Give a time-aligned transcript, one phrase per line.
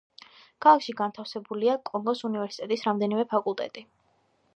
[0.65, 3.85] ქალაქში განთავსებულია კონგოს უნივერსიტეტის რამდენიმე ფაკულტეტი.